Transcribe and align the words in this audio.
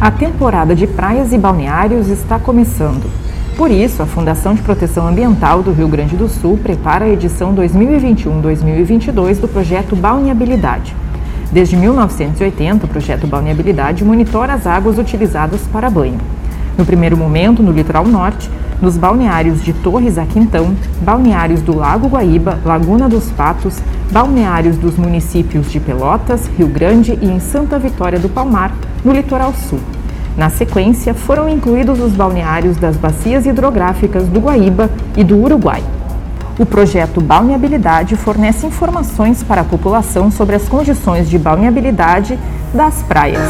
A 0.00 0.10
temporada 0.10 0.74
de 0.74 0.86
praias 0.86 1.30
e 1.30 1.36
balneários 1.36 2.08
está 2.08 2.38
começando. 2.38 3.04
Por 3.54 3.70
isso, 3.70 4.02
a 4.02 4.06
Fundação 4.06 4.54
de 4.54 4.62
Proteção 4.62 5.06
Ambiental 5.06 5.62
do 5.62 5.72
Rio 5.72 5.88
Grande 5.88 6.16
do 6.16 6.26
Sul 6.26 6.56
prepara 6.56 7.04
a 7.04 7.08
edição 7.10 7.54
2021-2022 7.54 9.40
do 9.40 9.46
projeto 9.46 9.94
Balneabilidade. 9.94 10.96
Desde 11.52 11.76
1980, 11.76 12.86
o 12.86 12.88
projeto 12.88 13.26
Balneabilidade 13.26 14.02
monitora 14.02 14.54
as 14.54 14.66
águas 14.66 14.96
utilizadas 14.96 15.60
para 15.70 15.90
banho. 15.90 16.18
No 16.78 16.86
primeiro 16.86 17.14
momento, 17.14 17.62
no 17.62 17.70
litoral 17.70 18.06
norte, 18.06 18.50
nos 18.80 18.96
balneários 18.96 19.62
de 19.62 19.72
Torres 19.72 20.18
a 20.18 20.24
Quintão, 20.24 20.74
balneários 21.02 21.62
do 21.62 21.76
Lago 21.76 22.08
Guaíba, 22.08 22.58
Laguna 22.64 23.08
dos 23.08 23.30
Patos, 23.30 23.78
balneários 24.10 24.76
dos 24.76 24.96
municípios 24.96 25.70
de 25.70 25.78
Pelotas, 25.78 26.48
Rio 26.58 26.68
Grande 26.68 27.18
e 27.20 27.26
em 27.26 27.40
Santa 27.40 27.78
Vitória 27.78 28.18
do 28.18 28.28
Palmar, 28.28 28.72
no 29.04 29.12
litoral 29.12 29.52
sul. 29.52 29.80
Na 30.36 30.48
sequência, 30.48 31.12
foram 31.12 31.48
incluídos 31.48 32.00
os 32.00 32.12
balneários 32.12 32.76
das 32.76 32.96
bacias 32.96 33.46
hidrográficas 33.46 34.26
do 34.28 34.40
Guaíba 34.40 34.90
e 35.16 35.24
do 35.24 35.36
Uruguai. 35.36 35.82
O 36.58 36.66
projeto 36.66 37.20
Balneabilidade 37.20 38.16
fornece 38.16 38.66
informações 38.66 39.42
para 39.42 39.62
a 39.62 39.64
população 39.64 40.30
sobre 40.30 40.56
as 40.56 40.68
condições 40.68 41.28
de 41.28 41.38
balneabilidade 41.38 42.38
das 42.74 43.02
praias. 43.02 43.40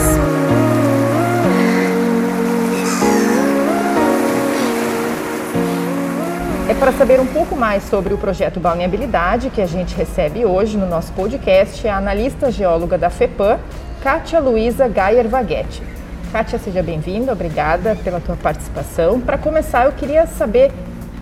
Para 6.81 6.93
saber 6.93 7.21
um 7.21 7.27
pouco 7.27 7.55
mais 7.55 7.83
sobre 7.83 8.15
o 8.15 8.17
projeto 8.17 8.59
Balneabilidade 8.59 9.51
que 9.51 9.61
a 9.61 9.67
gente 9.67 9.95
recebe 9.95 10.47
hoje 10.47 10.79
no 10.79 10.87
nosso 10.87 11.13
podcast 11.13 11.87
a 11.87 11.99
analista 11.99 12.51
geóloga 12.51 12.97
da 12.97 13.11
FEPAM, 13.11 13.59
Kátia 14.03 14.41
Luiza 14.41 14.89
Gayer 14.89 15.29
Vaguetti. 15.29 15.83
Kátia, 16.33 16.59
seja 16.59 16.83
bem-vinda, 16.83 17.35
obrigada 17.35 17.95
pela 18.03 18.19
tua 18.19 18.35
participação. 18.35 19.21
Para 19.21 19.37
começar, 19.37 19.85
eu 19.85 19.93
queria 19.93 20.27
saber 20.27 20.73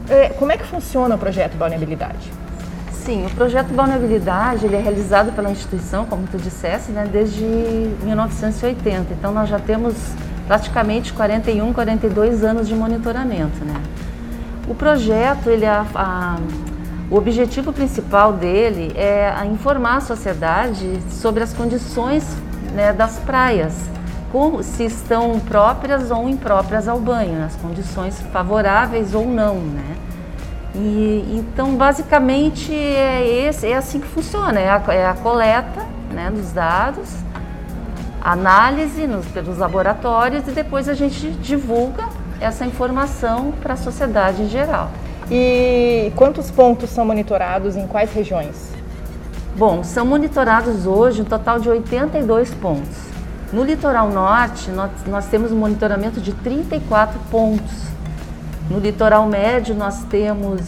é, 0.08 0.28
como 0.28 0.52
é 0.52 0.56
que 0.56 0.64
funciona 0.64 1.16
o 1.16 1.18
projeto 1.18 1.56
Balneabilidade. 1.56 2.30
Sim, 2.92 3.26
o 3.26 3.30
projeto 3.30 3.74
Balneabilidade 3.74 4.64
ele 4.64 4.76
é 4.76 4.80
realizado 4.80 5.32
pela 5.32 5.50
instituição, 5.50 6.04
como 6.04 6.24
tu 6.28 6.38
disseste, 6.38 6.92
né, 6.92 7.08
desde 7.10 7.42
1980. 7.42 9.12
Então 9.12 9.32
nós 9.32 9.48
já 9.48 9.58
temos 9.58 9.96
praticamente 10.46 11.12
41, 11.12 11.72
42 11.72 12.44
anos 12.44 12.68
de 12.68 12.76
monitoramento, 12.76 13.64
né? 13.64 13.82
O 14.68 14.74
projeto, 14.74 15.48
ele, 15.48 15.64
a, 15.64 15.86
a, 15.94 16.36
o 17.10 17.16
objetivo 17.16 17.72
principal 17.72 18.34
dele 18.34 18.92
é 18.94 19.32
informar 19.50 19.96
a 19.96 20.00
sociedade 20.00 21.00
sobre 21.08 21.42
as 21.42 21.54
condições 21.54 22.36
né, 22.74 22.92
das 22.92 23.18
praias, 23.18 23.74
como, 24.30 24.62
se 24.62 24.84
estão 24.84 25.40
próprias 25.40 26.10
ou 26.10 26.28
impróprias 26.28 26.86
ao 26.86 27.00
banho, 27.00 27.42
as 27.42 27.56
condições 27.56 28.20
favoráveis 28.30 29.14
ou 29.14 29.26
não, 29.26 29.54
né? 29.54 29.96
E, 30.74 31.24
então, 31.38 31.74
basicamente, 31.74 32.72
é, 32.74 33.26
esse, 33.26 33.66
é 33.66 33.76
assim 33.76 34.00
que 34.00 34.06
funciona, 34.06 34.60
é 34.60 34.68
a, 34.68 34.82
é 34.88 35.06
a 35.06 35.14
coleta 35.14 35.86
né, 36.12 36.30
dos 36.30 36.52
dados, 36.52 37.08
análise 38.20 39.06
nos, 39.06 39.26
pelos 39.26 39.56
laboratórios 39.56 40.46
e 40.46 40.50
depois 40.50 40.88
a 40.90 40.94
gente 40.94 41.30
divulga 41.30 42.06
essa 42.40 42.64
informação 42.64 43.52
para 43.62 43.74
a 43.74 43.76
sociedade 43.76 44.42
em 44.42 44.48
geral. 44.48 44.90
E 45.30 46.12
quantos 46.16 46.50
pontos 46.50 46.90
são 46.90 47.04
monitorados 47.04 47.76
em 47.76 47.86
quais 47.86 48.12
regiões? 48.12 48.72
Bom, 49.56 49.82
são 49.82 50.06
monitorados 50.06 50.86
hoje 50.86 51.22
um 51.22 51.24
total 51.24 51.58
de 51.58 51.68
82 51.68 52.54
pontos. 52.54 52.96
No 53.52 53.64
litoral 53.64 54.08
norte, 54.10 54.70
nós, 54.70 54.90
nós 55.06 55.26
temos 55.26 55.50
um 55.50 55.56
monitoramento 55.56 56.20
de 56.20 56.32
34 56.32 57.18
pontos. 57.30 57.88
No 58.70 58.78
litoral 58.78 59.26
médio, 59.26 59.74
nós 59.74 60.04
temos 60.04 60.60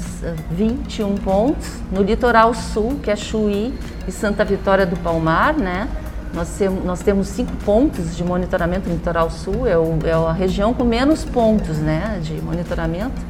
21 0.51 1.15
eh, 1.15 1.19
pontos. 1.23 1.69
No 1.93 2.03
litoral 2.03 2.55
sul, 2.55 2.99
que 3.03 3.11
é 3.11 3.17
Chuí 3.17 3.79
e 4.09 4.13
Santa 4.13 4.45
Vitória 4.45 4.87
do 4.87 4.97
Palmar, 4.97 5.55
né? 5.55 5.87
Nós, 6.33 7.03
temos, 7.03 7.29
cinco 7.29 7.53
pontos 7.65 8.17
de 8.17 8.23
monitoramento 8.23 8.89
no 8.89 8.95
litoral 8.95 9.31
sul, 9.31 9.67
é, 9.67 9.77
o, 9.77 9.99
é, 10.05 10.13
a 10.13 10.33
região 10.33 10.73
com 10.73 10.85
menos 10.85 11.25
pontos 11.25 11.79
né, 11.79 12.21
de 12.23 12.35
monitoramento. 12.41 13.21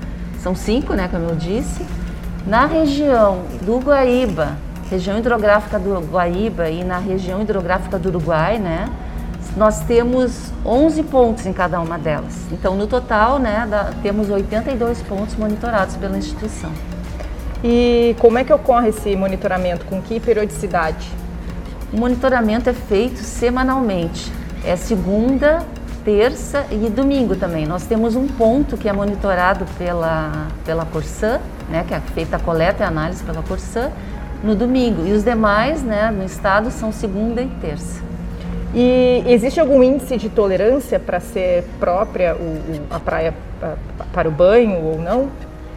São 0.43 0.55
cinco, 0.55 0.93
né, 0.93 1.09
como 1.09 1.25
eu 1.25 1.37
disse. 1.37 1.85
Na 2.47 2.67
região 2.67 3.43
do 3.63 3.79
Guaíba, 3.79 4.57
região 4.91 5.19
hidrográfica 5.19 5.79
do 5.79 5.99
Guaíba 6.01 6.69
e 6.69 6.85
na 6.85 6.99
região 6.99 7.41
hidrográfica 7.41 7.99
do 7.99 8.11
Uruguai, 8.11 8.59
né, 8.59 8.89
nós 9.57 9.81
temos 9.81 10.53
11 10.65 11.03
pontos 11.05 11.47
em 11.47 11.53
cada 11.53 11.81
uma 11.81 11.99
delas. 11.99 12.35
Então, 12.53 12.77
no 12.77 12.87
total, 12.87 13.39
né, 13.39 13.67
da, 13.69 13.93
temos 14.03 14.29
82 14.29 15.03
pontos 15.03 15.37
monitorados 15.37 15.97
pela 15.97 16.17
instituição. 16.17 16.71
E 17.63 18.15
como 18.19 18.39
é 18.39 18.45
que 18.45 18.53
ocorre 18.53 18.89
esse 18.89 19.15
monitoramento? 19.17 19.85
Com 19.87 20.01
que 20.01 20.21
periodicidade? 20.21 21.11
O 21.93 21.97
monitoramento 21.99 22.71
é 22.71 22.73
feito 22.73 23.19
semanalmente. 23.19 24.33
É 24.65 24.77
segunda, 24.77 25.65
terça 26.05 26.65
e 26.71 26.89
domingo 26.89 27.35
também. 27.35 27.67
Nós 27.67 27.85
temos 27.85 28.15
um 28.15 28.27
ponto 28.27 28.77
que 28.77 28.89
é 28.89 28.93
monitorado 28.93 29.65
pela, 29.77 30.49
pela 30.65 30.85
Corsã, 30.85 31.41
né, 31.69 31.85
que 31.87 31.93
é 31.93 32.01
feita 32.01 32.37
a 32.37 32.39
coleta 32.39 32.85
e 32.85 32.87
análise 32.87 33.25
pela 33.25 33.43
Corsã, 33.43 33.91
no 34.45 34.55
domingo. 34.55 35.05
E 35.07 35.13
os 35.13 35.25
demais, 35.25 35.83
né, 35.83 36.11
no 36.11 36.25
estado, 36.25 36.71
são 36.71 36.93
segunda 36.93 37.43
e 37.43 37.49
terça. 37.61 38.01
E 38.73 39.25
existe 39.27 39.59
algum 39.59 39.83
índice 39.83 40.17
de 40.17 40.29
tolerância 40.29 41.01
para 41.01 41.19
ser 41.19 41.65
própria 41.81 42.37
o, 42.37 42.95
a 42.95 43.01
praia 43.01 43.35
para 44.13 44.29
o 44.29 44.31
banho 44.31 44.77
ou 44.77 44.99
não? 44.99 45.29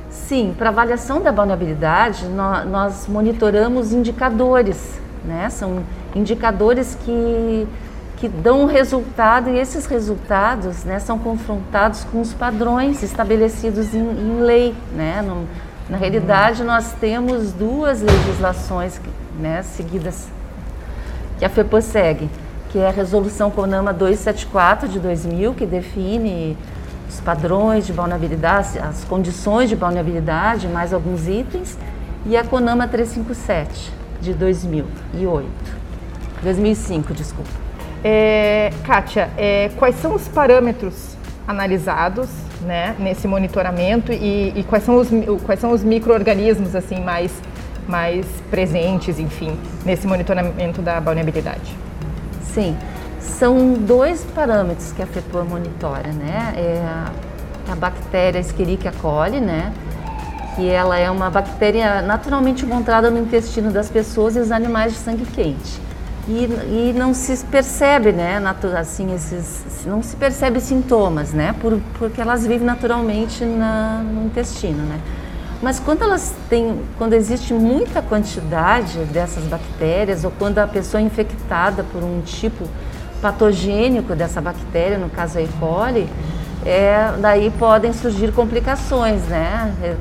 Sim, 0.10 0.54
para 0.56 0.70
avaliação 0.70 1.22
da 1.22 1.32
vulnerabilidade, 1.32 2.28
nós, 2.28 2.68
nós 2.68 3.08
monitoramos 3.08 3.92
indicadores, 3.92 5.02
né? 5.24 5.50
São 5.50 5.84
indicadores 6.16 6.98
que, 7.04 7.68
que 8.18 8.28
dão 8.28 8.66
resultado 8.66 9.50
e 9.50 9.58
esses 9.58 9.86
resultados 9.86 10.84
né, 10.84 11.00
são 11.00 11.18
confrontados 11.18 12.04
com 12.06 12.22
os 12.22 12.34
padrões 12.34 13.02
estabelecidos 13.02 13.94
em, 13.94 14.00
em 14.00 14.42
lei. 14.42 14.76
Né? 14.94 15.22
No, 15.22 15.48
na 15.90 15.98
realidade, 15.98 16.64
nós 16.64 16.94
temos 17.00 17.52
duas 17.52 18.02
legislações 18.02 19.00
né, 19.40 19.64
seguidas 19.64 20.28
que 21.40 21.46
a 21.46 21.50
FEPA 21.50 21.82
segue, 21.82 22.30
que 22.70 22.80
é 22.80 22.88
a 22.88 22.92
Resolução 22.92 23.50
CONAMA 23.50 23.92
274 23.94 24.88
de 24.88 25.00
2000, 25.00 25.54
que 25.54 25.66
define 25.66 26.58
os 27.10 27.20
padrões 27.20 27.86
de 27.86 27.92
vulnerabilidade, 27.92 28.80
as 28.80 29.04
condições 29.04 29.70
de 29.70 29.76
vulnerabilidade, 29.76 30.68
mais 30.68 30.94
alguns 30.94 31.28
itens, 31.28 31.78
e 32.26 32.38
a 32.38 32.44
CONAMA 32.44 32.88
357 32.88 34.03
de 34.24 34.34
2008. 34.34 35.48
2005, 36.42 37.14
desculpa. 37.14 37.50
É, 38.04 38.72
Kátia, 38.84 39.30
é, 39.38 39.70
quais 39.78 39.96
são 39.96 40.16
os 40.16 40.28
parâmetros 40.28 41.16
analisados 41.48 42.30
né, 42.62 42.96
nesse 42.98 43.28
monitoramento 43.28 44.12
e, 44.12 44.54
e 44.56 44.64
quais 44.64 44.84
são 44.84 44.96
os, 44.96 45.10
quais 45.46 45.60
são 45.60 45.72
os 45.72 45.84
micro-organismos 45.84 46.76
assim, 46.76 47.02
mais, 47.02 47.32
mais 47.88 48.26
presentes, 48.50 49.20
enfim, 49.20 49.58
nesse 49.86 50.08
monitoramento 50.08 50.82
da 50.82 51.00
vulnerabilidade? 51.00 51.76
Sim, 52.42 52.78
são 53.20 53.74
dois 53.74 54.26
parâmetros 54.34 54.92
que 54.94 55.02
a 55.02 55.06
FEPAM 55.06 55.46
monitora, 55.46 56.12
né? 56.14 56.54
É 56.56 56.82
a, 56.86 57.12
a 57.74 57.76
bactéria 57.76 58.40
Escherichia 58.40 58.92
coli, 59.02 59.40
né? 59.40 59.74
Que 60.56 60.70
ela 60.70 60.98
é 60.98 61.10
uma 61.10 61.30
bactéria 61.30 62.02
naturalmente 62.02 62.66
encontrada 62.66 63.10
no 63.10 63.20
intestino 63.20 63.72
das 63.72 63.90
pessoas 63.90 64.36
e 64.36 64.40
os 64.40 64.52
animais 64.52 64.94
de 64.94 65.00
sangue 65.00 65.26
quente 65.26 65.82
e, 66.28 66.46
e 66.90 66.94
não 66.96 67.14
se 67.14 67.46
percebe, 67.46 68.12
né, 68.12 68.42
assim, 68.80 69.14
esses, 69.14 69.86
não 69.86 70.02
se 70.02 70.16
percebe 70.16 70.60
sintomas, 70.60 71.34
né, 71.34 71.54
por, 71.60 71.80
porque 72.00 72.22
elas 72.22 72.46
vivem 72.46 72.66
naturalmente 72.66 73.44
na, 73.44 74.02
no 74.04 74.26
intestino, 74.26 74.84
né. 74.84 75.00
Mas 75.62 75.80
quando 75.80 76.02
elas 76.02 76.34
têm, 76.50 76.82
quando 76.98 77.14
existe 77.14 77.54
muita 77.54 78.02
quantidade 78.02 79.00
dessas 79.06 79.46
bactérias 79.46 80.26
ou 80.26 80.32
quando 80.32 80.60
a 80.60 80.68
pessoa 80.68 81.00
é 81.00 81.06
infectada 81.06 81.86
por 81.86 82.04
um 82.04 82.22
tipo 82.22 82.66
patogênico 83.22 84.14
dessa 84.14 84.42
bactéria, 84.42 84.98
no 84.98 85.10
caso 85.10 85.38
a 85.38 85.42
E. 85.42 85.48
coli, 85.60 86.10
é, 86.66 87.14
daí 87.20 87.50
podem 87.52 87.94
surgir 87.94 88.34
complicações, 88.34 89.22
né, 89.24 89.74
é, 89.82 89.96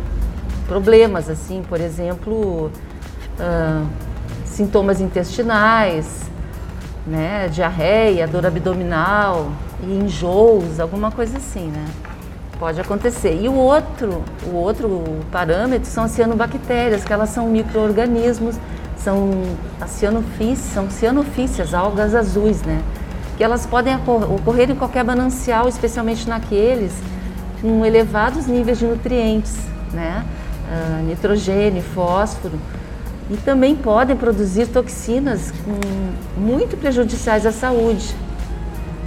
problemas 0.72 1.28
assim, 1.28 1.62
por 1.68 1.78
exemplo, 1.78 2.70
uh, 3.38 3.86
sintomas 4.46 5.02
intestinais, 5.02 6.22
né, 7.06 7.46
diarreia, 7.48 8.26
dor 8.26 8.46
abdominal 8.46 9.52
e 9.82 9.98
enjoos, 9.98 10.80
alguma 10.80 11.10
coisa 11.10 11.36
assim, 11.36 11.66
né? 11.66 11.84
Pode 12.58 12.80
acontecer. 12.80 13.38
E 13.38 13.50
o 13.50 13.54
outro, 13.54 14.22
o 14.50 14.54
outro 14.54 15.02
parâmetro 15.30 15.86
são 15.90 16.04
as 16.04 16.12
cianobactérias, 16.12 17.04
que 17.04 17.12
elas 17.12 17.28
são 17.28 17.48
micro-organismos, 17.48 18.56
são 18.96 19.30
cianofícias, 19.86 20.72
são 20.72 20.88
cianofícias, 20.88 21.74
algas 21.74 22.14
azuis, 22.14 22.62
né? 22.62 22.80
que 23.36 23.44
elas 23.44 23.66
podem 23.66 23.94
ocorrer 23.96 24.70
em 24.70 24.74
qualquer 24.74 25.04
manancial, 25.04 25.68
especialmente 25.68 26.26
naqueles 26.28 26.92
com 27.60 27.84
elevados 27.84 28.46
níveis 28.46 28.78
de 28.78 28.86
nutrientes, 28.86 29.56
né? 29.92 30.24
Uh, 30.72 31.02
nitrogênio, 31.04 31.82
fósforo, 31.82 32.58
e 33.30 33.36
também 33.36 33.76
podem 33.76 34.16
produzir 34.16 34.66
toxinas 34.68 35.52
muito 36.36 36.76
prejudiciais 36.76 37.44
à 37.44 37.52
saúde. 37.52 38.14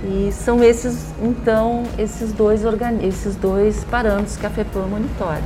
E 0.04 0.32
são 0.32 0.64
esses, 0.64 1.14
então, 1.22 1.84
esses 1.98 2.32
dois, 2.32 2.62
esses 3.02 3.36
dois 3.36 3.84
parâmetros 3.86 4.38
que 4.38 4.46
a 4.46 4.50
FEPAM 4.50 4.86
monitora. 4.88 5.42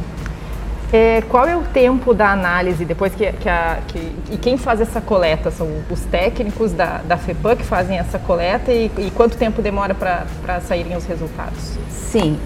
É, 0.91 1.21
qual 1.29 1.47
é 1.47 1.55
o 1.55 1.61
tempo 1.61 2.15
da 2.15 2.31
análise 2.31 2.83
depois 2.83 3.13
que, 3.13 3.31
que, 3.33 3.47
a, 3.47 3.77
que, 3.87 3.99
e 4.31 4.37
quem 4.37 4.57
faz 4.57 4.81
essa 4.81 4.99
coleta? 4.99 5.51
São 5.51 5.67
os 5.89 6.01
técnicos 6.01 6.73
da, 6.73 6.97
da 7.07 7.15
FEPAM 7.15 7.55
que 7.55 7.63
fazem 7.63 7.99
essa 7.99 8.17
coleta 8.17 8.71
e, 8.71 8.91
e 8.97 9.11
quanto 9.11 9.37
tempo 9.37 9.61
demora 9.61 9.93
para 9.93 10.59
saírem 10.61 10.97
os 10.97 11.05
resultados? 11.05 11.77
Sim, 11.89 12.39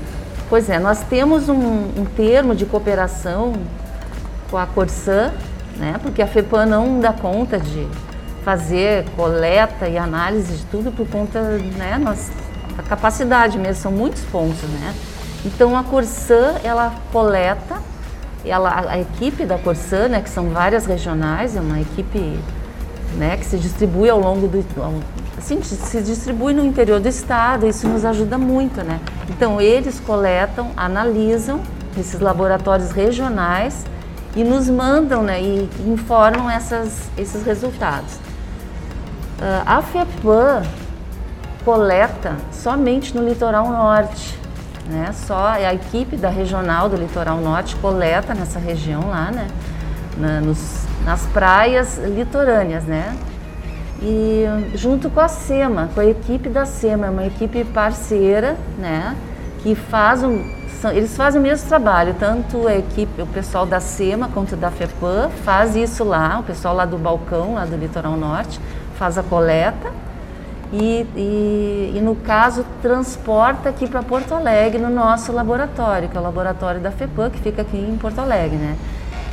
pois 0.53 0.69
é, 0.69 0.77
nós 0.77 0.99
temos 1.09 1.49
um, 1.49 1.55
um 1.55 2.05
termo 2.15 2.53
de 2.53 2.63
cooperação 2.63 3.53
com 4.51 4.55
a 4.55 4.67
Corsã, 4.67 5.33
né, 5.77 5.95
porque 5.99 6.21
a 6.21 6.27
FEPAM 6.27 6.67
não 6.67 6.99
dá 6.99 7.11
conta 7.11 7.57
de 7.57 7.87
fazer 8.45 9.03
coleta 9.15 9.87
e 9.87 9.97
análise 9.97 10.57
de 10.57 10.65
tudo 10.65 10.91
por 10.91 11.07
conta 11.07 11.41
né, 11.41 11.97
nós, 11.99 12.29
da 12.77 12.83
capacidade 12.83 13.57
mesmo, 13.57 13.81
são 13.81 13.91
muitos 13.91 14.21
pontos. 14.25 14.61
Né? 14.61 14.93
Então 15.43 15.75
a 15.75 15.83
Corsã, 15.83 16.53
ela 16.63 16.93
coleta 17.11 17.81
ela, 18.45 18.91
a 18.91 18.99
equipe 18.99 19.45
da 19.45 19.57
Corsã, 19.57 20.07
né, 20.07 20.21
que 20.21 20.29
são 20.29 20.49
várias 20.49 20.85
regionais, 20.85 21.57
é 21.57 21.61
uma 21.61 21.81
equipe 21.81 22.39
né, 23.17 23.37
que 23.37 23.45
se 23.47 23.57
distribui 23.57 24.07
ao 24.07 24.19
longo 24.19 24.47
do. 24.47 24.63
Assim, 25.43 25.61
se 25.61 26.01
distribui 26.01 26.53
no 26.53 26.63
interior 26.63 27.01
do 27.01 27.09
estado, 27.09 27.67
isso 27.67 27.85
nos 27.85 28.05
ajuda 28.05 28.37
muito, 28.37 28.81
né? 28.81 29.01
Então, 29.29 29.59
eles 29.59 29.99
coletam, 29.99 30.71
analisam 30.77 31.59
esses 31.99 32.21
laboratórios 32.21 32.91
regionais 32.91 33.83
e 34.37 34.43
nos 34.45 34.69
mandam 34.69 35.21
né, 35.21 35.41
e 35.41 35.69
informam 35.85 36.49
essas, 36.49 37.09
esses 37.17 37.43
resultados. 37.43 38.13
Uh, 39.37 39.63
a 39.65 39.81
FEPAM 39.81 40.63
coleta 41.65 42.37
somente 42.49 43.13
no 43.13 43.27
litoral 43.27 43.67
norte. 43.67 44.39
Né? 44.85 45.11
Só 45.13 45.47
a 45.47 45.73
equipe 45.73 46.15
da 46.15 46.29
regional 46.29 46.87
do 46.87 46.95
litoral 46.95 47.41
norte 47.41 47.75
coleta 47.75 48.33
nessa 48.33 48.59
região 48.59 49.09
lá, 49.09 49.29
né? 49.29 49.47
Na, 50.17 50.39
nos, 50.39 50.85
nas 51.03 51.25
praias 51.25 51.97
litorâneas, 51.97 52.85
né? 52.85 53.13
E 54.03 54.45
junto 54.75 55.09
com 55.09 55.21
a 55.21 55.29
SEMA, 55.29 55.89
com 55.95 56.01
a 56.01 56.05
equipe 56.05 56.49
da 56.49 56.65
SEMA, 56.65 57.07
é 57.07 57.09
uma 57.09 57.25
equipe 57.25 57.63
parceira, 57.63 58.57
né? 58.77 59.15
Que 59.61 59.75
faz 59.75 60.21
um, 60.21 60.43
eles 60.91 61.15
fazem 61.15 61.39
o 61.39 61.43
mesmo 61.43 61.69
trabalho, 61.69 62.13
tanto 62.19 62.67
a 62.67 62.75
equipe, 62.75 63.21
o 63.21 63.27
pessoal 63.27 63.65
da 63.65 63.79
SEMA 63.79 64.29
quanto 64.33 64.57
da 64.57 64.69
FEPAM 64.69 65.29
faz 65.45 65.75
isso 65.75 66.03
lá, 66.03 66.39
o 66.39 66.43
pessoal 66.43 66.75
lá 66.75 66.85
do 66.85 66.97
balcão, 66.97 67.53
lá 67.53 67.63
do 67.63 67.77
litoral 67.77 68.17
norte, 68.17 68.59
faz 68.97 69.17
a 69.17 69.23
coleta 69.23 69.91
e, 70.73 71.07
e, 71.15 71.93
e, 71.95 72.01
no 72.01 72.15
caso 72.15 72.65
transporta 72.81 73.69
aqui 73.69 73.87
para 73.87 74.01
Porto 74.01 74.33
Alegre 74.33 74.81
no 74.81 74.89
nosso 74.89 75.31
laboratório, 75.31 76.09
que 76.09 76.17
é 76.17 76.19
o 76.19 76.23
laboratório 76.23 76.81
da 76.81 76.91
FEPAM, 76.91 77.29
que 77.29 77.39
fica 77.39 77.61
aqui 77.61 77.77
em 77.77 77.95
Porto 77.95 78.19
Alegre, 78.19 78.57
né? 78.57 78.75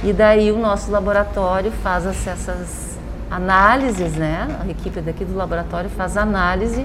E 0.05 0.13
daí 0.13 0.53
o 0.53 0.59
nosso 0.59 0.91
laboratório 0.91 1.73
faz 1.83 2.07
essas 2.07 2.90
análises, 3.31 4.15
né? 4.15 4.49
A 4.61 4.69
equipe 4.69 5.01
daqui 5.01 5.25
do 5.25 5.37
laboratório 5.37 5.89
faz 5.91 6.17
análise 6.17 6.85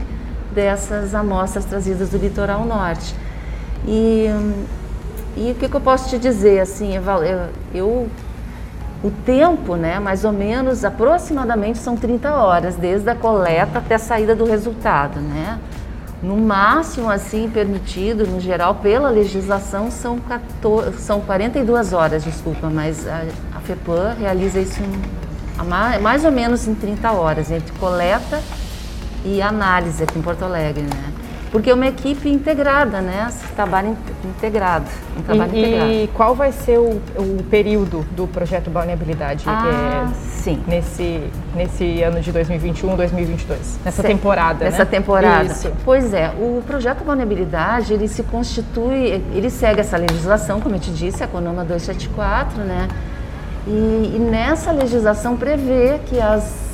dessas 0.53 1.15
amostras 1.15 1.65
trazidas 1.65 2.09
do 2.09 2.17
litoral 2.17 2.65
norte. 2.65 3.15
E, 3.87 4.27
e 5.35 5.51
o 5.51 5.55
que, 5.55 5.67
que 5.67 5.75
eu 5.75 5.81
posso 5.81 6.09
te 6.09 6.17
dizer, 6.17 6.59
assim, 6.59 6.95
eu, 6.95 7.03
eu 7.73 8.09
o 9.03 9.11
tempo, 9.23 9.75
né, 9.75 9.99
mais 9.99 10.23
ou 10.23 10.31
menos, 10.31 10.83
aproximadamente 10.83 11.77
são 11.77 11.95
30 11.95 12.33
horas, 12.33 12.75
desde 12.75 13.07
a 13.09 13.15
coleta 13.15 13.77
até 13.77 13.95
a 13.95 13.99
saída 13.99 14.33
do 14.33 14.45
resultado, 14.45 15.19
né? 15.19 15.59
No 16.23 16.37
máximo, 16.37 17.11
assim, 17.11 17.47
permitido, 17.47 18.25
no 18.25 18.39
geral, 18.39 18.75
pela 18.75 19.09
legislação, 19.09 19.91
são, 19.91 20.17
14, 20.17 20.97
são 20.99 21.21
42 21.21 21.93
horas, 21.93 22.23
desculpa, 22.23 22.67
mas 22.67 23.07
a, 23.07 23.25
a 23.55 23.59
FEPAM 23.59 24.15
realiza 24.19 24.59
isso 24.59 24.81
mais, 25.63 26.01
mais 26.01 26.25
ou 26.25 26.31
menos 26.31 26.67
em 26.67 26.75
30 26.75 27.11
horas, 27.11 27.51
entre 27.51 27.71
coleta 27.79 28.41
e 29.23 29.41
análise 29.41 30.03
aqui 30.03 30.19
em 30.19 30.21
PortoLegre, 30.21 30.83
né? 30.83 31.13
Porque 31.51 31.69
é 31.69 31.73
uma 31.73 31.87
equipe 31.87 32.27
integrada, 32.27 32.99
né? 32.99 33.31
Trabalho 33.55 33.95
integrado. 34.25 34.87
Um 35.17 35.21
trabalho 35.21 35.55
e, 35.55 35.59
integrado. 35.59 35.91
e 35.91 36.09
qual 36.13 36.35
vai 36.35 36.51
ser 36.51 36.77
o, 36.79 37.01
o 37.15 37.43
período 37.49 38.05
do 38.11 38.27
projeto 38.27 38.69
Balneabilidade 38.69 39.45
ah, 39.47 40.09
é, 40.11 40.13
sim. 40.41 40.61
nesse, 40.67 41.23
nesse 41.55 42.01
ano 42.03 42.19
de 42.19 42.29
2021, 42.33 42.97
2022? 42.97 43.79
Nessa 43.85 44.03
temporada, 44.03 44.65
Nessa 44.65 44.79
né? 44.79 44.85
temporada. 44.85 45.45
Isso. 45.45 45.71
Pois 45.85 46.13
é, 46.13 46.29
o 46.37 46.61
projeto 46.67 47.05
Balneabilidade, 47.05 47.93
ele 47.93 48.09
se 48.09 48.23
constitui, 48.23 49.23
ele 49.33 49.49
segue 49.49 49.79
essa 49.79 49.95
legislação, 49.95 50.59
como 50.59 50.75
eu 50.75 50.79
te 50.79 50.91
disse, 50.91 51.23
a 51.23 51.27
Conoma 51.27 51.63
274, 51.63 52.63
né? 52.63 52.89
E, 53.67 54.13
e 54.15 54.19
nessa 54.19 54.71
legislação 54.71 55.35
prevê 55.35 55.99
que 56.05 56.19
as 56.19 56.65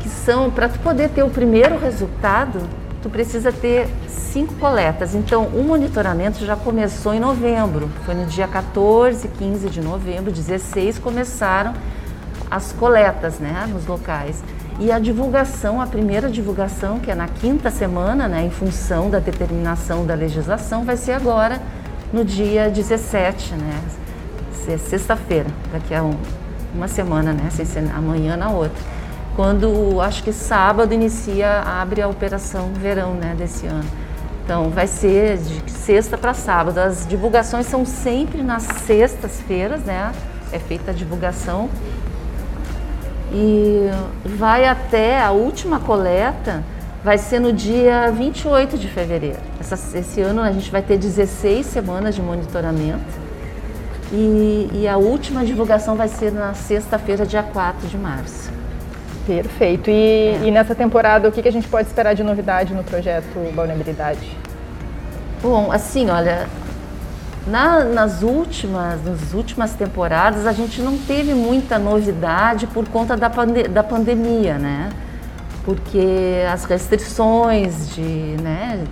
que 0.00 0.08
são, 0.08 0.50
para 0.50 0.68
tu 0.68 0.78
poder 0.80 1.08
ter 1.08 1.22
o 1.22 1.30
primeiro 1.30 1.78
resultado, 1.78 2.60
tu 3.02 3.08
precisa 3.08 3.50
ter 3.50 3.88
cinco 4.08 4.54
coletas. 4.54 5.14
Então, 5.14 5.44
o 5.46 5.62
monitoramento 5.62 6.44
já 6.44 6.54
começou 6.54 7.14
em 7.14 7.20
novembro. 7.20 7.88
Foi 8.04 8.14
no 8.14 8.26
dia 8.26 8.46
14, 8.46 9.26
15 9.28 9.70
de 9.70 9.80
novembro, 9.80 10.30
16 10.30 10.98
começaram 10.98 11.72
as 12.50 12.72
coletas, 12.72 13.38
né, 13.38 13.66
nos 13.68 13.86
locais. 13.86 14.42
E 14.78 14.92
a 14.92 14.98
divulgação, 14.98 15.80
a 15.80 15.86
primeira 15.86 16.28
divulgação, 16.28 17.00
que 17.00 17.10
é 17.10 17.14
na 17.14 17.28
quinta 17.28 17.70
semana, 17.70 18.28
né, 18.28 18.44
em 18.44 18.50
função 18.50 19.08
da 19.08 19.18
determinação 19.18 20.04
da 20.04 20.14
legislação, 20.14 20.84
vai 20.84 20.96
ser 20.96 21.12
agora 21.12 21.60
no 22.12 22.24
dia 22.24 22.68
17, 22.68 23.54
né, 23.54 23.80
sexta-feira, 24.78 25.48
daqui 25.72 25.94
a 25.94 26.02
um, 26.02 26.14
uma 26.74 26.88
semana, 26.88 27.32
né, 27.32 27.48
sem 27.50 27.64
ser 27.64 27.84
amanhã 27.94 28.36
na 28.36 28.50
outra 28.50 28.96
quando 29.36 30.00
acho 30.00 30.22
que 30.22 30.32
sábado 30.32 30.94
inicia, 30.94 31.60
abre 31.60 32.00
a 32.00 32.08
operação 32.08 32.70
verão 32.72 33.12
né, 33.12 33.34
desse 33.36 33.66
ano. 33.66 33.84
Então 34.42 34.70
vai 34.70 34.86
ser 34.86 35.36
de 35.36 35.70
sexta 35.70 36.16
para 36.16 36.32
sábado. 36.32 36.78
As 36.78 37.06
divulgações 37.06 37.66
são 37.66 37.84
sempre 37.84 38.42
nas 38.42 38.62
sextas-feiras, 38.62 39.82
né? 39.82 40.12
É 40.50 40.58
feita 40.58 40.90
a 40.90 40.94
divulgação. 40.94 41.68
E 43.30 43.90
vai 44.24 44.66
até 44.66 45.20
a 45.20 45.32
última 45.32 45.80
coleta, 45.80 46.64
vai 47.04 47.18
ser 47.18 47.38
no 47.38 47.52
dia 47.52 48.10
28 48.10 48.78
de 48.78 48.88
fevereiro. 48.88 49.40
Essa, 49.60 49.98
esse 49.98 50.22
ano 50.22 50.40
a 50.40 50.50
gente 50.50 50.70
vai 50.70 50.80
ter 50.80 50.96
16 50.96 51.66
semanas 51.66 52.14
de 52.14 52.22
monitoramento. 52.22 53.25
E, 54.12 54.70
e 54.72 54.88
a 54.88 54.96
última 54.96 55.44
divulgação 55.44 55.96
vai 55.96 56.08
ser 56.08 56.32
na 56.32 56.54
sexta-feira, 56.54 57.26
dia 57.26 57.42
4 57.42 57.88
de 57.88 57.98
março. 57.98 58.50
Perfeito. 59.26 59.90
E, 59.90 59.92
é. 59.92 60.40
e 60.44 60.50
nessa 60.50 60.74
temporada, 60.74 61.28
o 61.28 61.32
que, 61.32 61.42
que 61.42 61.48
a 61.48 61.52
gente 61.52 61.66
pode 61.66 61.88
esperar 61.88 62.14
de 62.14 62.22
novidade 62.22 62.72
no 62.72 62.84
projeto 62.84 63.26
Vulnerabilidade? 63.54 64.36
Bom, 65.42 65.72
assim, 65.72 66.08
olha, 66.08 66.46
na, 67.46 67.84
nas 67.84 68.22
últimas, 68.22 69.04
nas 69.04 69.32
últimas 69.32 69.72
temporadas 69.74 70.46
a 70.46 70.52
gente 70.52 70.80
não 70.80 70.98
teve 70.98 71.34
muita 71.34 71.78
novidade 71.78 72.66
por 72.66 72.88
conta 72.88 73.16
da, 73.16 73.30
pande 73.30 73.64
da 73.64 73.82
pandemia, 73.82 74.58
né? 74.58 74.90
Porque 75.64 76.44
as 76.52 76.64
restrições 76.64 77.94
de, 77.94 78.36
né, 78.42 78.84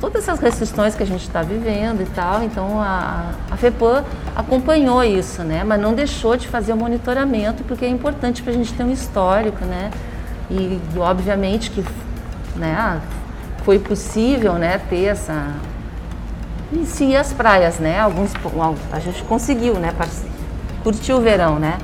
todas 0.00 0.22
essas 0.22 0.40
restrições 0.40 0.94
que 0.94 1.02
a 1.02 1.06
gente 1.06 1.22
está 1.22 1.42
vivendo 1.42 2.02
e 2.02 2.06
tal. 2.06 2.42
Então 2.42 2.80
a, 2.80 3.32
a 3.50 3.56
FEPAM 3.56 4.04
acompanhou 4.34 5.02
isso, 5.02 5.42
né? 5.42 5.64
Mas 5.64 5.80
não 5.80 5.94
deixou 5.94 6.36
de 6.36 6.48
fazer 6.48 6.72
o 6.72 6.76
monitoramento 6.76 7.64
porque 7.64 7.84
é 7.84 7.88
importante 7.88 8.42
para 8.42 8.52
a 8.52 8.56
gente 8.56 8.72
ter 8.72 8.84
um 8.84 8.92
histórico, 8.92 9.64
né? 9.64 9.90
E 10.50 10.80
obviamente 10.96 11.70
que 11.70 11.84
né, 12.56 13.00
foi 13.64 13.78
possível 13.78 14.54
né, 14.54 14.80
ter 14.88 15.04
essa. 15.04 15.48
E 16.72 16.84
sim 16.84 17.16
as 17.16 17.32
praias, 17.32 17.78
né? 17.78 17.98
Alguns, 17.98 18.32
a 18.92 18.98
gente 18.98 19.22
conseguiu, 19.24 19.74
né? 19.74 19.92
Curtir 20.82 21.12
o 21.12 21.20
verão, 21.20 21.58
né? 21.58 21.78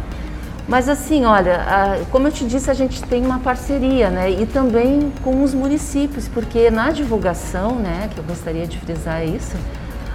Mas 0.67 0.89
assim, 0.89 1.25
olha, 1.25 1.57
a, 1.57 2.05
como 2.11 2.29
eu 2.29 2.33
te 2.33 2.45
disse, 2.47 2.71
a 2.71 2.75
gente 2.75 3.03
tem 3.03 3.25
uma 3.25 3.39
parceria, 3.39 4.09
né? 4.09 4.31
E 4.31 4.47
também 4.47 5.13
com 5.23 5.43
os 5.43 5.53
municípios, 5.53 6.27
porque 6.27 6.71
na 6.71 6.91
divulgação, 6.91 7.77
né, 7.77 8.09
que 8.13 8.19
eu 8.19 8.25
gostaria 8.25 8.67
de 8.67 8.79
frisar 8.79 9.27
isso, 9.27 9.57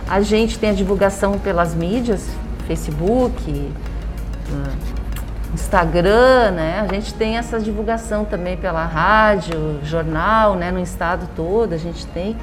a 0.07 0.21
gente 0.21 0.57
tem 0.57 0.71
a 0.71 0.73
divulgação 0.73 1.37
pelas 1.37 1.75
mídias, 1.75 2.27
Facebook, 2.65 3.51
uh, 3.51 4.99
Instagram, 5.53 6.51
né? 6.51 6.79
A 6.89 6.93
gente 6.93 7.13
tem 7.13 7.37
essa 7.37 7.59
divulgação 7.59 8.25
também 8.25 8.57
pela 8.57 8.85
rádio, 8.85 9.79
jornal, 9.83 10.55
né? 10.55 10.71
No 10.71 10.79
estado 10.79 11.27
todo 11.35 11.73
a 11.73 11.77
gente 11.77 12.07
tem. 12.07 12.35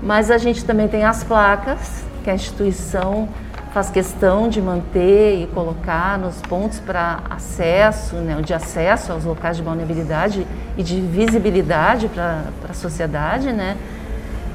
Mas 0.00 0.30
a 0.30 0.38
gente 0.38 0.64
também 0.64 0.86
tem 0.86 1.04
as 1.04 1.24
placas 1.24 2.04
que 2.22 2.30
a 2.30 2.34
instituição 2.34 3.28
faz 3.72 3.90
questão 3.90 4.48
de 4.48 4.60
manter 4.60 5.42
e 5.42 5.46
colocar 5.48 6.18
nos 6.18 6.40
pontos 6.42 6.80
para 6.80 7.20
acesso, 7.28 8.16
né, 8.16 8.40
de 8.42 8.54
acesso 8.54 9.12
aos 9.12 9.24
locais 9.24 9.56
de 9.56 9.62
vulnerabilidade 9.62 10.46
e 10.76 10.82
de 10.82 11.00
visibilidade 11.00 12.08
para 12.08 12.44
a 12.68 12.74
sociedade, 12.74 13.52
né? 13.52 13.76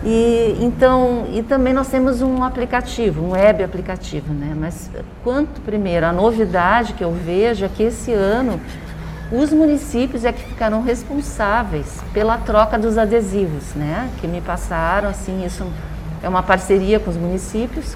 E 0.05 0.57
então, 0.59 1.25
e 1.31 1.41
também 1.41 1.73
nós 1.73 1.87
temos 1.87 2.21
um 2.21 2.43
aplicativo, 2.43 3.23
um 3.23 3.31
web 3.31 3.63
aplicativo, 3.63 4.33
né? 4.33 4.53
Mas 4.55 4.91
quanto 5.23 5.61
primeiro 5.61 6.05
a 6.05 6.11
novidade 6.11 6.93
que 6.93 7.03
eu 7.03 7.11
vejo 7.13 7.63
é 7.63 7.69
que 7.69 7.83
esse 7.83 8.11
ano 8.11 8.59
os 9.31 9.51
municípios 9.51 10.25
é 10.25 10.33
que 10.33 10.43
ficaram 10.43 10.83
responsáveis 10.83 12.01
pela 12.13 12.37
troca 12.37 12.77
dos 12.77 12.97
adesivos, 12.97 13.73
né? 13.75 14.09
Que 14.19 14.27
me 14.27 14.41
passaram, 14.41 15.09
assim, 15.09 15.45
isso 15.45 15.65
é 16.21 16.27
uma 16.27 16.43
parceria 16.43 16.99
com 16.99 17.09
os 17.09 17.17
municípios. 17.17 17.95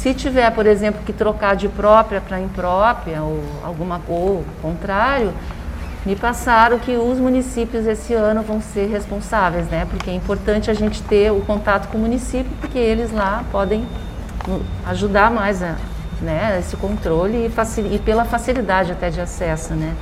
Se 0.00 0.14
tiver, 0.14 0.50
por 0.52 0.66
exemplo, 0.66 1.02
que 1.04 1.12
trocar 1.12 1.54
de 1.54 1.68
própria 1.68 2.22
para 2.22 2.40
imprópria 2.40 3.20
ou 3.20 3.44
alguma 3.62 4.00
ou 4.08 4.42
contrário, 4.62 5.30
me 6.06 6.16
passaram 6.16 6.78
que 6.78 6.96
os 6.96 7.18
municípios 7.18 7.86
esse 7.86 8.14
ano 8.14 8.40
vão 8.40 8.62
ser 8.62 8.88
responsáveis, 8.88 9.66
né? 9.66 9.86
Porque 9.90 10.08
é 10.08 10.14
importante 10.14 10.70
a 10.70 10.74
gente 10.74 11.02
ter 11.02 11.30
o 11.30 11.42
contato 11.42 11.88
com 11.88 11.98
o 11.98 12.00
município, 12.00 12.50
porque 12.62 12.78
eles 12.78 13.12
lá 13.12 13.44
podem 13.52 13.86
ajudar 14.86 15.30
mais 15.30 15.62
a, 15.62 15.76
né, 16.22 16.56
esse 16.58 16.78
controle 16.78 17.44
e, 17.44 17.50
facil, 17.50 17.86
e 17.92 17.98
pela 17.98 18.24
facilidade 18.24 18.92
até 18.92 19.10
de 19.10 19.20
acesso, 19.20 19.74
né? 19.74 19.94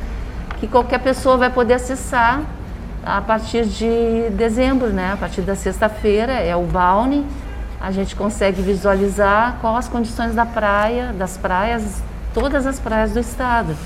Que 0.60 0.66
qualquer 0.66 0.98
pessoa 0.98 1.36
vai 1.36 1.50
poder 1.50 1.74
acessar 1.74 2.42
a 3.04 3.20
partir 3.20 3.64
de 3.64 4.30
dezembro, 4.30 4.88
né? 4.88 5.12
A 5.12 5.16
partir 5.16 5.40
da 5.42 5.54
sexta-feira 5.54 6.32
é 6.32 6.54
o 6.56 6.62
Balne. 6.62 7.26
A 7.80 7.92
gente 7.92 8.16
consegue 8.16 8.60
visualizar 8.60 9.58
quais 9.60 9.86
as 9.86 9.88
condições 9.88 10.34
da 10.34 10.44
praia, 10.44 11.12
das 11.12 11.36
praias, 11.36 12.02
todas 12.34 12.66
as 12.66 12.80
praias 12.80 13.12
do 13.12 13.20
estado. 13.20 13.76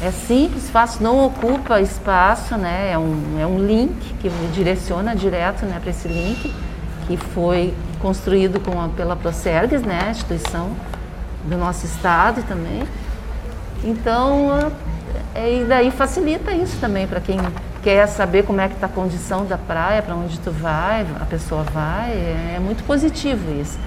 É 0.00 0.10
simples, 0.10 0.70
fácil, 0.70 1.02
não 1.02 1.24
ocupa 1.24 1.80
espaço, 1.80 2.56
né? 2.56 2.90
É 2.92 2.98
um, 2.98 3.38
é 3.40 3.46
um 3.46 3.58
link 3.64 4.14
que 4.20 4.28
me 4.28 4.48
direciona 4.48 5.14
direto 5.14 5.66
né, 5.66 5.78
para 5.80 5.90
esse 5.90 6.06
link 6.06 6.54
que 7.08 7.16
foi 7.16 7.74
construído 7.98 8.60
com 8.60 8.80
a, 8.80 8.88
pela 8.88 9.16
Procergs, 9.16 9.82
né, 9.82 9.98
a 10.06 10.10
instituição 10.10 10.70
do 11.44 11.56
nosso 11.56 11.86
estado 11.86 12.42
também. 12.46 12.84
Então, 13.82 14.70
e 15.34 15.64
daí 15.64 15.90
facilita 15.90 16.52
isso 16.52 16.78
também 16.80 17.06
para 17.06 17.20
quem 17.20 17.38
quer 17.82 18.06
saber 18.06 18.44
como 18.44 18.60
é 18.60 18.68
que 18.68 18.74
está 18.74 18.86
a 18.86 18.90
condição 18.90 19.46
da 19.46 19.56
praia, 19.56 20.02
para 20.02 20.14
onde 20.14 20.38
tu 20.40 20.50
vai, 20.50 21.06
a 21.20 21.24
pessoa 21.24 21.62
vai, 21.62 22.10
é, 22.10 22.54
é, 22.56 22.58
muito 22.60 22.84
positivo 22.84 23.60
isso. 23.60 23.78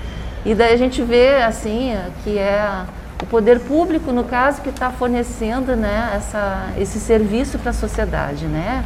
E 0.46 0.56
daí 0.56 0.74
a 0.74 0.78
gente 0.78 1.02
vê 1.02 1.42
assim 1.44 1.96
que 2.24 2.38
é 2.38 2.86
o 3.22 3.26
poder 3.26 3.60
público, 3.60 4.12
no 4.12 4.24
caso, 4.24 4.62
que 4.62 4.70
está 4.70 4.90
fornecendo 4.90 5.76
né, 5.76 6.14
essa, 6.16 6.70
esse 6.78 7.00
serviço 7.00 7.60
para 7.60 7.70
a 7.70 7.74
sociedade, 7.74 8.46
né? 8.46 8.84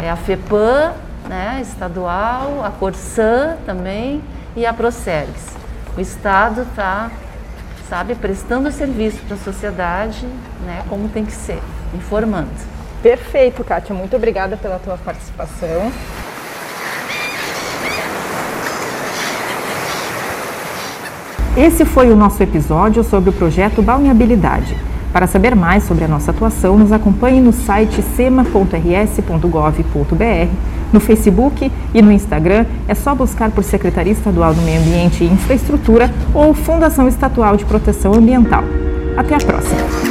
É 0.00 0.08
a 0.08 0.14
FEPAM, 0.14 0.92
né, 1.28 1.58
estadual, 1.60 2.64
a 2.64 2.70
Corsã 2.70 3.56
também 3.66 4.22
e 4.54 4.64
a 4.64 4.72
Procergs. 4.72 5.56
O 5.96 6.00
Estado 6.00 6.62
está, 6.62 7.10
sabe, 7.88 8.14
prestando 8.14 8.70
serviço 8.70 9.18
para 9.26 9.34
a 9.34 9.38
sociedade, 9.38 10.26
né, 10.64 10.84
como 10.88 11.08
tem 11.08 11.24
que 11.24 11.32
ser, 11.32 11.60
informando. 11.94 12.48
Perfeito, 13.02 13.62
Kátia. 13.62 13.94
Muito 13.94 14.16
obrigada 14.16 14.56
pela 14.56 14.78
tua 14.78 14.96
participação. 14.96 15.92
Esse 21.56 21.84
foi 21.84 22.10
o 22.10 22.16
nosso 22.16 22.42
episódio 22.42 23.04
sobre 23.04 23.30
o 23.30 23.32
projeto 23.32 23.80
Balneabilidade. 23.80 24.76
Para 25.12 25.28
saber 25.28 25.54
mais 25.54 25.84
sobre 25.84 26.04
a 26.04 26.08
nossa 26.08 26.32
atuação, 26.32 26.76
nos 26.76 26.90
acompanhe 26.90 27.40
no 27.40 27.52
site 27.52 28.02
sema.rs.gov.br 28.02 30.74
no 30.92 31.00
Facebook 31.00 31.70
e 31.92 32.02
no 32.02 32.10
Instagram 32.10 32.66
é 32.88 32.94
só 32.94 33.14
buscar 33.14 33.50
por 33.50 33.64
Secretaria 33.64 34.12
Estadual 34.12 34.54
do 34.54 34.62
Meio 34.62 34.80
Ambiente 34.80 35.24
e 35.24 35.26
Infraestrutura 35.26 36.10
ou 36.32 36.54
Fundação 36.54 37.08
Estatual 37.08 37.56
de 37.56 37.64
Proteção 37.64 38.14
Ambiental. 38.14 38.64
Até 39.16 39.34
a 39.34 39.38
próxima! 39.38 40.03